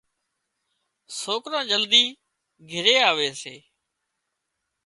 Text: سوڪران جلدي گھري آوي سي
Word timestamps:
سوڪران 1.19 1.63
جلدي 1.71 2.03
گھري 2.71 2.95
آوي 3.09 3.29
سي 3.41 3.55